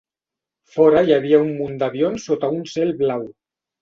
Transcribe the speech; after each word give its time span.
Fora 0.75 1.03
hi 1.09 1.13
havia 1.17 1.41
un 1.43 1.53
munt 1.59 1.77
d'avions 1.83 2.25
sota 2.31 2.51
un 2.59 2.65
cel 2.77 2.95
blau. 3.03 3.29